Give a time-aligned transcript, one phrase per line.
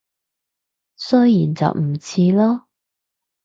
[0.95, 2.63] 雖然就唔似囉